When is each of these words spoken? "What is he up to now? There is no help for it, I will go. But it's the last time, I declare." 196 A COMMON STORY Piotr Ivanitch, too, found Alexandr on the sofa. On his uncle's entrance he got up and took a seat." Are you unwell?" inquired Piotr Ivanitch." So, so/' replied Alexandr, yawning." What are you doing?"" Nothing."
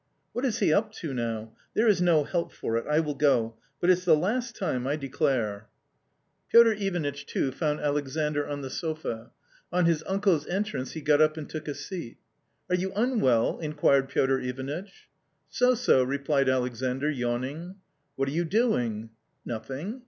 "What 0.33 0.45
is 0.45 0.57
he 0.57 0.73
up 0.73 0.91
to 0.93 1.13
now? 1.13 1.55
There 1.75 1.87
is 1.87 2.01
no 2.01 2.23
help 2.23 2.51
for 2.51 2.75
it, 2.75 2.87
I 2.89 2.99
will 2.99 3.13
go. 3.13 3.57
But 3.79 3.91
it's 3.91 4.03
the 4.03 4.17
last 4.17 4.55
time, 4.55 4.87
I 4.87 4.95
declare." 4.95 5.67
196 6.49 6.49
A 6.49 6.51
COMMON 6.51 6.51
STORY 6.51 6.51
Piotr 6.51 6.87
Ivanitch, 6.87 7.25
too, 7.27 7.51
found 7.55 7.79
Alexandr 7.81 8.47
on 8.47 8.61
the 8.61 8.69
sofa. 8.71 9.31
On 9.71 9.85
his 9.85 10.03
uncle's 10.07 10.47
entrance 10.47 10.93
he 10.93 11.01
got 11.01 11.21
up 11.21 11.37
and 11.37 11.47
took 11.47 11.67
a 11.67 11.75
seat." 11.75 12.17
Are 12.71 12.75
you 12.75 12.91
unwell?" 12.95 13.59
inquired 13.59 14.09
Piotr 14.09 14.39
Ivanitch." 14.39 15.07
So, 15.51 15.73
so/' 15.75 16.01
replied 16.03 16.49
Alexandr, 16.49 17.11
yawning." 17.11 17.75
What 18.15 18.27
are 18.27 18.31
you 18.31 18.43
doing?"" 18.45 19.11
Nothing." 19.45 19.99